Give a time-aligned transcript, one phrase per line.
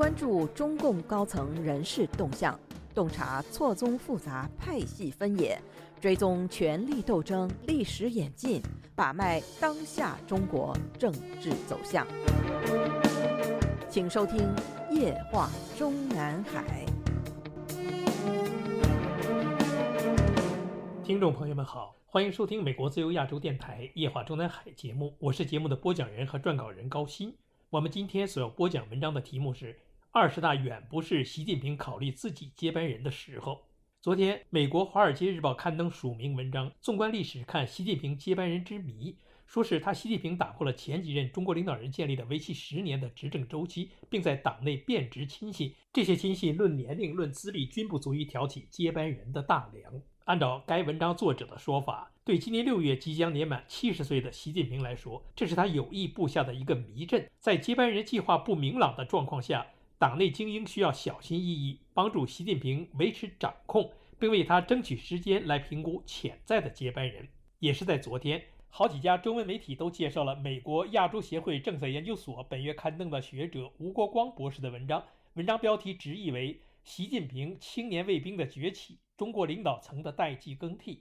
[0.00, 2.58] 关注中共高层人事动向，
[2.94, 5.60] 洞察错综复杂派系分野，
[6.00, 8.62] 追踪权力斗争历史演进，
[8.96, 12.06] 把脉当下中国政治走向。
[13.90, 14.38] 请收听
[14.90, 16.86] 《夜话中南海》。
[21.04, 27.34] 听众朋友们好，欢迎收听美国自由亚洲电台《夜话中南海》节目，我是节目的播讲人和撰稿人高鑫。
[27.68, 29.78] 我们今天所要播讲文章的题目是。
[30.12, 33.62] 二十大远不是习近平考虑自己接班人的时候。
[34.00, 45.72] 昨天，美国《华尔街日报》刊登署名文章，纵观历史看习近平接班人之谜，说是他习近平打破了前几任中国领导人建立的为期十年的执政周期，并在党内变质亲信。
[45.92, 50.02] 这些亲信论年龄、论资历均不足以挑起接班人的大梁。
[50.24, 57.30] 按照该文章作者的说法，对今年六月即将年满七十岁的习近平来说，这是他有意布下的一个迷阵。
[57.38, 59.64] 在接班人计划不明朗的状况下。
[60.00, 67.28] 党内精英需要小心翼翼，帮助习近平维持掌控，并为他争取时间来评估潜在的接班人。
[67.58, 75.04] 也是在昨天，好几家中文媒体都介绍了美国亚洲协会政策研究所本月刊登的学者吴国光博士的文章。
[75.34, 80.94] 文章标题直译为《习近平青年卫兵的崛起：中国领导层的代际更替》。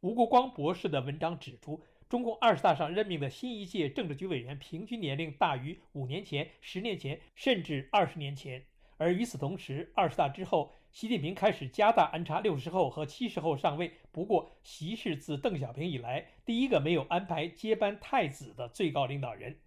[0.00, 1.80] 吴国光博士的文章指出。
[2.14, 8.64] 中共二十大上任命的新一届政治局委员平均年龄大于五年前、十年前，甚至二十年前。
[8.98, 13.90] 而与此同时，二十大之后，习近平开始加大安插六十后和七十后上位。
[14.12, 19.58] 不过，习是自邓小平以来第一个没有安排接班太子的最高领导人。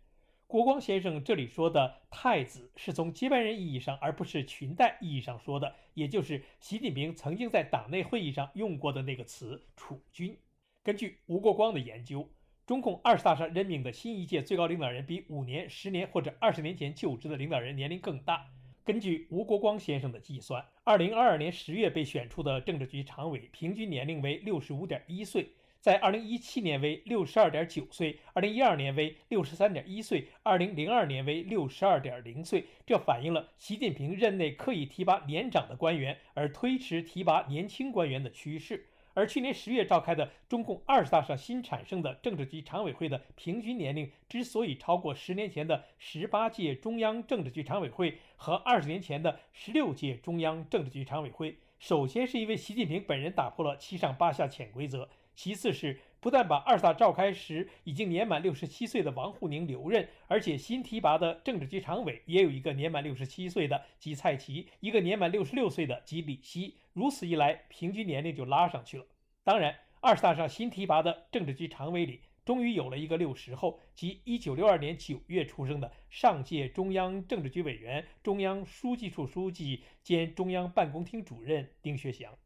[0.48, 10.40] 国光先生这里说的太子，是从接班人意义上，而不是裙带意义上说的，也就是习近平曾经在党内会议上用过的那个词“储君”。
[10.82, 12.30] 根据吴国光的研究，
[12.68, 18.46] 中共二十大上任命的新一届最高领导人比五年、十年或者二十年前就职的领导人年龄更大。
[18.84, 25.48] 根据吴国光先生的计算，二零二二年十月被选出的政治局常委平均年龄为六十五点一岁，
[25.80, 32.66] 在二零一七年为六十二点九岁，二零一二年为六十三点一岁，二零零二年为六十二点零岁。
[32.86, 38.88] 这反映了习近平任内刻意提拔年长的官员，而推迟提拔年轻官员的趋势。
[39.18, 66.76] 而去年十月召开的中共二十大上新产生的政治局常委会的平均年龄之所以超过十年前的十八届中央政治局常委会和二十年前的十六届中央政治局常委会，首先是因为习近平本人打破了七上八下潜规则，其次是不但把二十大召开时已经年满六十七岁的王沪宁留任，而且新提拔的政治局常委也有一个年满六十七岁的即蔡奇，一个年满六十六岁的即李希。
[66.92, 69.06] 如此一来，平均年龄就拉上去了。
[69.46, 82.38] 当然，二十大上新提拔的政治局常委里，终于有了一个六十后，即一九六二年九月出生的上届中央政治局委员、中央书记处书记兼中央办公厅主任丁薛祥。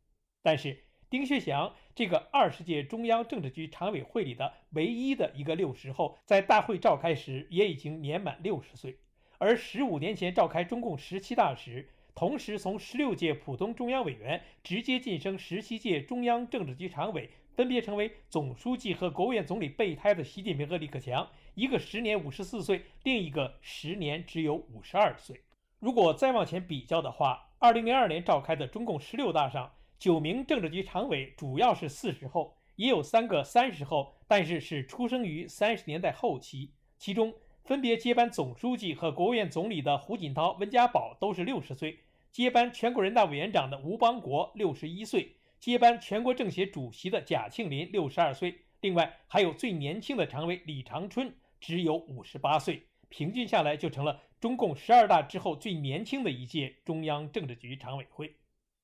[0.44, 8.98] 但是，丁薛祥这个二十届中央政治局常委会里的唯一的一个六十后，在大会召开时也已经年满六十岁，
[9.38, 11.90] 而十五年前召开中共十七大时。
[12.16, 25.42] 同时，从十六届普通中央委员直接晋升十七届中央政治局常委，分别成为总书记和国务院总理备胎的习近平和李克强，一个时年五十四岁，另一个时年只有五十二岁。
[25.80, 37.32] 如果再往前比较的话，二零零二年召开的中共十六大上，九名政治局常委主要是四十后，也有三个三十后，但是是出生于三十年代后期，其中。
[37.64, 41.92] 分别接班总书记和国务院总理的胡锦涛、温家宝都是六十岁；
[42.32, 45.22] 接班全国人大委员长的吴邦国六十一岁；
[45.60, 48.56] 接班全国政协主席的贾庆林六十二岁。
[48.82, 58.34] 另外还有最年轻的常委李长春只有五十八岁，平均下来就成了中共十二大之后最年轻的一届中央政治局常委会。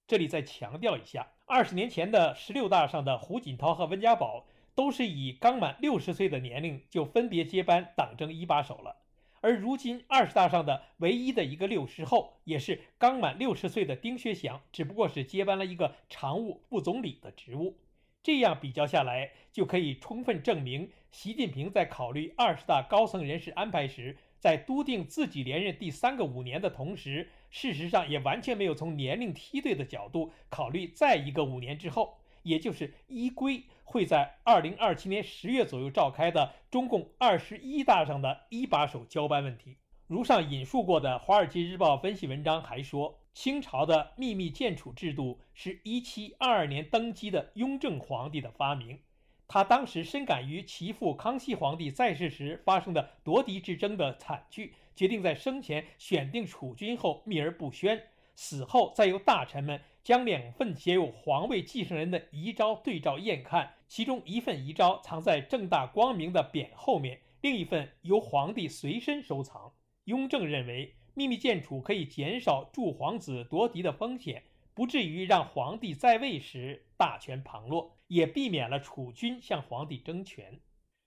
[0.07, 4.47] 这里再强调一下，二十年前的十六大上的胡锦涛和温家宝。
[4.73, 8.97] 都是以刚满六十岁的年龄就分别接班党政一把手了，
[9.41, 17.79] 而如今二十大上的唯一的一个六十后，也是刚满六十岁的丁薛祥，只不过是接班了一个常务副总理的职务。
[18.21, 32.17] 这样比较下来，就可以充分证明，习近平在考虑二十大高层人事安排时，在笃定自己连任第三个五年的同时，事实上也完全没有从年龄梯队的角度考虑再一个五年之后。
[32.43, 39.75] 也就是依规会在二零二七年十月左右召开的中共二十一大上的一把手交班问题。
[40.07, 48.97] 如上引述过的《华尔街日报》分析文章还说，清朝的秘密建储制度是一七二二年登基的雍正皇帝的发明。
[49.49, 58.01] 他当时深感于其父康熙皇帝在世时发生的夺嫡之争的惨剧，决定在生前选定储君后秘而不宣，
[58.35, 69.71] 死后再由大臣们将两份写有皇位继承人的遗诏对照验看，其中一份遗诏藏在正大光明的匾后面，另一份由皇帝随身收藏。
[70.05, 74.41] 雍正认为，秘密建储可以减少诸皇子夺嫡的风险，
[74.73, 80.59] 不至于让皇帝在位时大权旁落，也避免了储君向皇帝争权。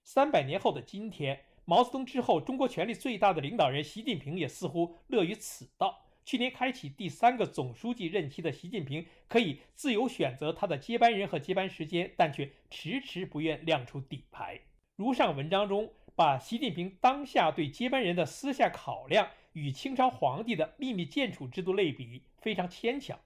[0.04, 1.40] 三百年后的今天。
[1.70, 6.04] 毛泽东之后，中国权力最大的领导人习近平也似乎乐于此道。
[6.24, 14.58] 去年开启第三个总书记任期的习近平，可以自由选择他的接班人和接班时间，但却迟迟不愿亮出底牌。
[14.96, 23.16] 如上文章中，把习近平当下对接班人的私下考量与清朝皇帝的秘密建储制度类比，非常牵强。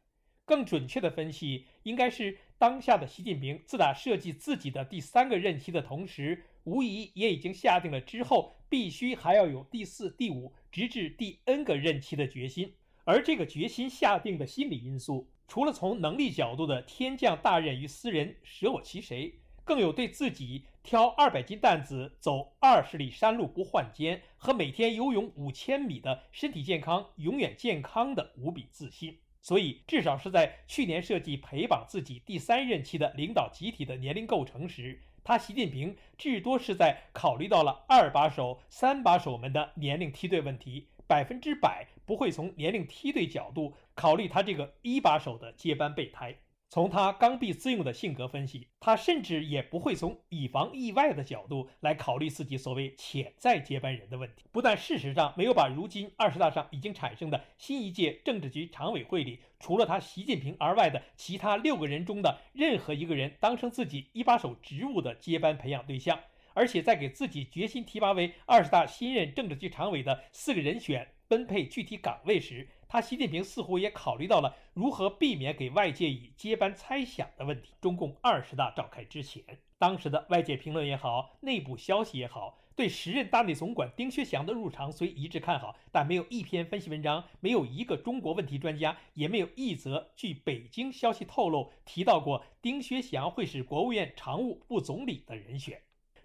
[0.45, 6.45] 更准确的分析，应该是当下的习近平自打设计自己的第三个任期的同时。
[6.65, 12.73] 无疑也已经下定了之后必须还要有第四、第五，直至第 N 个任期的决心。
[13.05, 29.19] 而这个决心下定的心理因素，除了从能力角度的天降大任于斯人，舍我其谁，更有对自己挑二百斤担子走二十里山路不换肩和每天游泳五千米的身体健康永远健康的无比自信。
[29.45, 35.03] 所以，至少是在去年设计陪绑自己第三任期的领导集体的年龄构成时。
[35.23, 46.37] 他习近平至多是在考虑到了二把手、三把手们的年龄梯队问题，百分之百不会从年龄梯队角度考虑他这个一把手的接班备胎。
[46.69, 54.47] 从他刚愎自用的性格分析，他甚至也不会从以防意外的角度来考虑自己所谓潜在接班人的问题。
[54.51, 66.19] 不但事实上没有把如今二十大上已经产生的新一届政治局常委会里除了他习近平而外的其他六个人中的任何一个人当成自己一把手职务的接班培养对象，
[66.55, 72.69] 而且在给自己决心提拔为二十大新任政治局常委的四个人选分配具体岗位时。
[72.95, 77.73] 他习近平似乎也考虑到了如何避免给外界以接班猜想的问题。
[77.81, 79.43] 中共二十大召开之前，
[79.81, 95.83] 当时的外界评论也好，内部消息也好，对时任大内总管丁薛祥的入场虽一致看好，但没有一篇分析文章，没有一个中国问题专家，也没有一则据北京消息透露提到过丁薛祥会是国务院常务副总理的人选。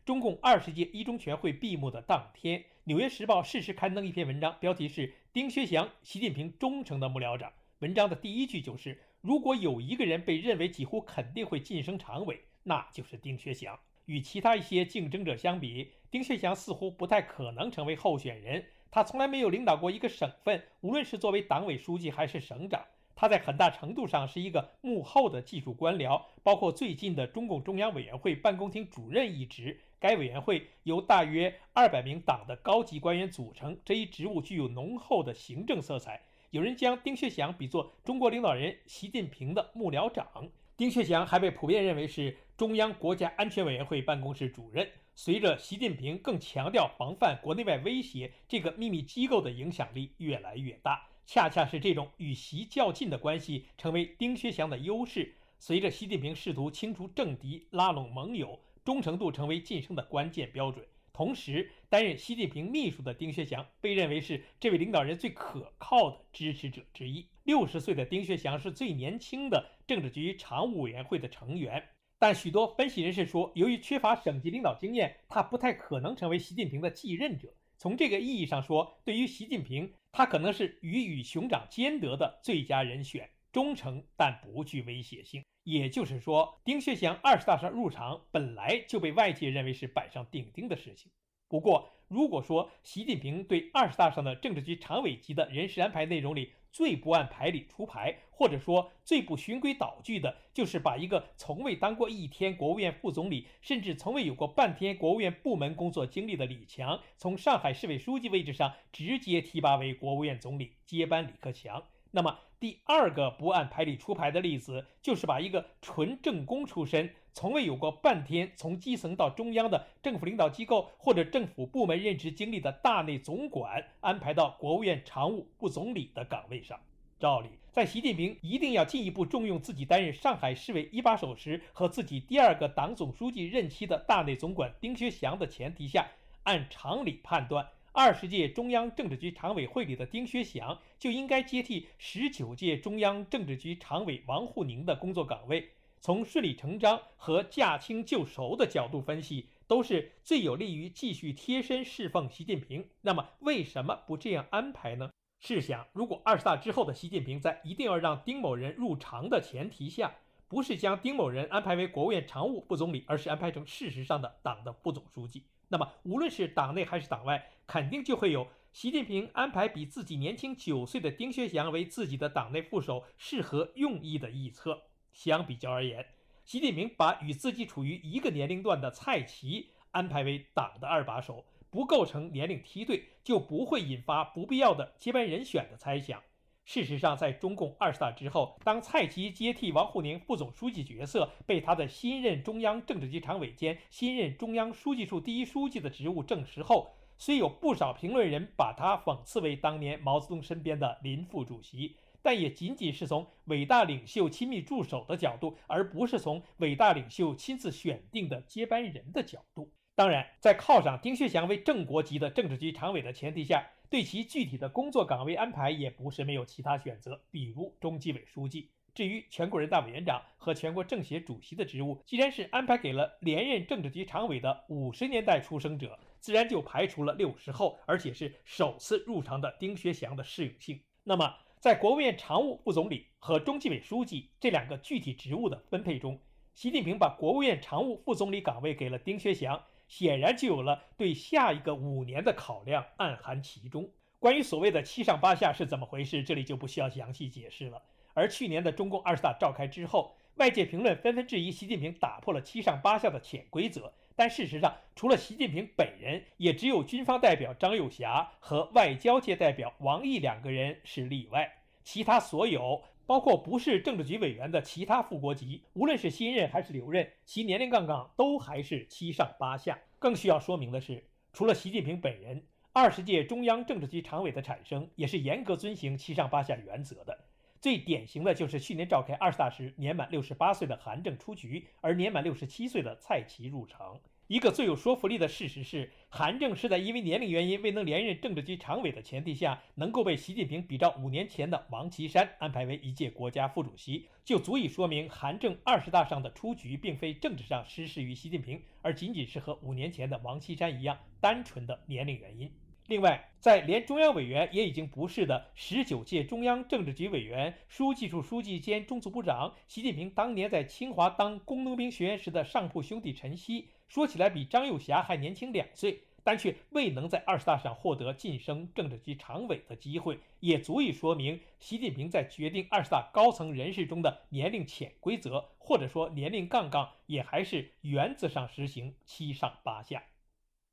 [0.09, 7.53] 中共二十届一中全会闭幕的当天，《纽约时报》适时刊登一篇文章，标题是“丁薛祥，习近平忠诚的幕僚长”。
[7.77, 13.79] 文章的第一句就是：“如果有一个人被认为几乎肯定会晋升常委，那就是丁薛祥。
[14.05, 18.65] 与其他一些竞争者相比，丁薛祥似乎不太可能成为候选人。
[18.89, 22.83] 他从来没有领导过一个省份，无论是作为党委书记还是省长。
[23.19, 36.21] 他在很大程度上是一个幕后的技术官僚，包括最近的中共中央委员会办公厅主任一职。”该委员会由大约二百名党的高级官员组成，这一职务具有浓厚的行政色彩。
[36.51, 40.47] 有人将丁薛祥比作中国领导人习近平的幕僚长。
[40.77, 44.87] 丁薛祥还被普遍认为是中央国家安全委员会办公室主任。
[45.13, 51.08] 随着习近平更强调防范国内外威胁，这个秘密机构的影响力越来越大。
[51.31, 55.35] 恰恰是这种与习较劲的关系，成为丁薛祥的优势。
[55.59, 58.59] 随着习近平试图清除政敌、拉拢盟友。
[58.83, 60.83] 忠诚度成为晋升的关键标准。
[61.13, 67.23] 同时，担任习近平秘书的丁薛祥被认为是这位领导人最可靠的支持者之一。
[67.43, 77.53] 六十岁的丁薛祥是最年轻的政治局常务委员会的成员，但许多分析人士说，由于缺乏省级领导经验，他不太可能成为习近平的继任者。
[77.77, 85.43] 从这个意义上说，对于习近平，他可能是鱼与熊掌兼得的最佳人选，忠诚但不具威胁性。
[85.63, 91.11] 也就是说，丁薛祥二十大上入场本来就被外界认为是板上钉钉的事情。
[91.47, 111.83] 不过，如果说习近平对二十大上的政治局常委级的人事安排内容里最不按牌理出牌，或者说最不循规蹈矩的，就是把一个从未当过一天国务院副总理，甚至从未有过半天国务院部门工作经历的李强，从上海市委书记位置上直接提拔为国务院总理，接班李克强。
[112.11, 126.77] 那么，第二个不按牌理出牌的例子，就是把一个纯政工出身、从未有过半天从基层到中央的政府领导机构或者政府部门任职经历的大内总管安排到国务院常务副总理的岗位上。
[127.17, 136.05] 照理，在习近平一定要进一步重用自己担任上海市委一把手时，和自己第二个党总书记任期的大内总管丁薛祥的前提下，
[136.43, 137.65] 按常理判断。
[137.93, 145.69] 二十届中央政治局常委会里的丁薛祥就应该接替十九届中央政治局常委王沪宁的工作岗位。
[146.01, 152.87] 从顺理成章和驾轻就熟的角度分析，都是最有利于继续贴身侍奉习近平。
[153.01, 155.11] 那么，为什么不这样安排呢？
[155.41, 160.13] 试想，如果二十大之后的习近平在一定要让丁某人入常的前提下，
[160.47, 174.83] 不是将丁某人安排为国务院常务副总理，而是安排成事实上的党的副总书记，那么无论是党内还是党外，肯定就会有习近平安排比自己年轻九岁的丁薛祥为自己的党内副手适合用意的臆测。
[175.19, 176.05] 相比较而言，
[176.45, 181.43] 习近平把与自己处于一个年龄段的蔡奇安排为党的二把手。
[181.69, 186.23] 不构成年龄梯队，就不会引发不必要的接班人选的猜想。
[186.63, 209.71] 事实上，在中共二十大之后，当蔡奇接替王沪宁副总书记角色被他的新任中央政治局常委兼新任中央书记处第一书记的职务证实后，虽有不少评论人把他讽刺为当年毛泽东身边的林副主席，但也仅仅是从伟大领袖亲密助手的角度，而不是从伟大领袖亲自选定的接班人的角度。
[209.95, 218.69] 当然，在靠上丁薛祥为正国级的政治局常委的前提下，对其具体的工作岗位安排也不是没有其他选择，比如中纪委书记。
[218.93, 230.81] 至于全国人大委员长和全国政协主席的职务，既然是安排给了连任政治局常委的五十年代出生者，自然就排除了六十后，而且是首次入常的丁薛祥的适用性。
[231.03, 236.17] 那么，在国务院常务副总理和中纪委书记这两个具体职务的分配中，
[236.53, 239.61] 习近平把国务院常务副总理岗位给了丁薛祥。
[239.89, 243.89] 显然就有了对下一个五年的考量，暗含其中。
[244.19, 247.81] 关于所谓的七上八下是怎么回事，这里就不需要详细解释了。
[248.13, 253.93] 而去年的中共二十大召开之后，外界评论纷纷质疑习近平打破了七上八下的潜规则。
[254.15, 261.49] 但事实上，除了习近平本人，也只有军方代表张又侠和外交界代表王毅两个人是例外，
[261.83, 262.83] 其他所有。
[263.05, 269.79] 包括不是政治局委员的其他副国级，无论是新任还是留任，其年龄杠杠都还是七上八下。
[269.97, 277.17] 更需要说明的是，除了习近平本人，二十届中央政治局常委的产生也是严格遵循七上八下原则的。
[277.61, 283.99] 最典型的就是去年召开二十大时，年满六十八岁的韩正出局，而年满六十七岁的蔡奇入常。
[284.27, 302.49] 一个最有说服力的事实是，韩正是在因为年龄原因未能连任政治局常委的前提下，能够被习近平比照五年前的王岐山安排为一届国家副主席，就足以说明韩正二十大上的出局并非政治上失势于习近平，而仅仅是和五年前的王岐山一样单纯的年龄原因。
[302.89, 313.69] 另外，在连中央委员也已经不是的十九届中央政治局委员、书记处书记兼中组部长，习近平当年在清华当工农兵学员时的上铺兄弟陈希。
[313.87, 330.05] 说起来比张又侠还年轻两岁，但却未能在二十大上获得晋升政治局常委的机会，也足以说明习近平在决定二十大高层人士中的年龄潜规则，或者说年龄杠杠，也还是原则上实行七上八下。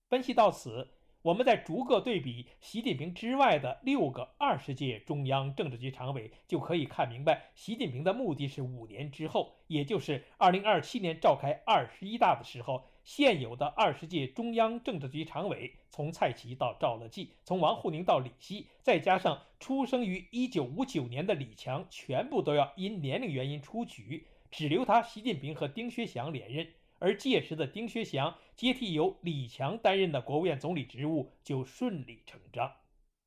[0.09, 0.96] 分析到此。
[1.26, 26.68] 我们在逐个对比习近平之外的六个二十届中央政治局常委，就可以看明白，习近平的目的是五年之后，也就是二零二七年召开二十一大的时候，现有的二十届中央政治局常委，从蔡奇到赵乐际，从王沪宁到李希，再加上出生于一九五九年的李强，全部都要因年龄原因出局，只留他习近平和丁薛祥连任。
[26.99, 32.73] 而届时的丁薛祥接替由李强担任的国务院总理职务就顺理成章。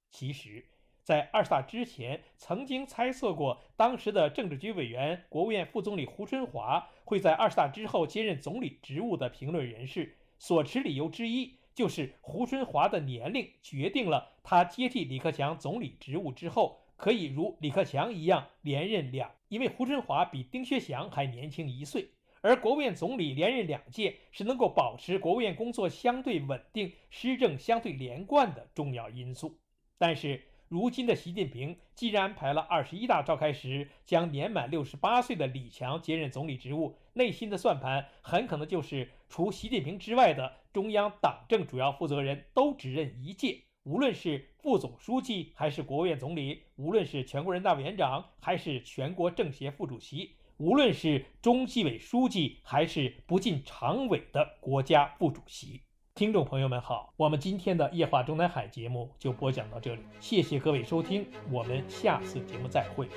[0.10, 0.66] 其实，
[1.04, 22.10] 在二十大之前，曾经猜测过当时的政治局委员、国务院副总理胡春华会在二十大之后接任总理职务的评论人士，所持理由之一就是胡春华的年龄决定了他接替李克强总理职务之后，可以如李克强一样连任两，因为胡春华比丁薛祥还年轻一岁。
[22.42, 29.60] 而国务院总理连任两届是能够保持国务院工作相对稳定、施政相对连贯的重要因素。
[29.98, 50.36] 但是，如今的习近平既然安排了二十一大召开时将年满六十八岁的李强接任总理职务，内心的算盘很可能就是除习近平之外的中央党政主要负责人都只任一届，无论是副总书记还是国务院总理，无论是全国人大委员长还是全国政协副主席。
[50.60, 63.08] 无论是中纪委书记，还是不进常委的国家副主席，听众朋友们好，我们今天的夜话中南海节目就播讲到这里，谢谢各位收听，我们下次节目再会。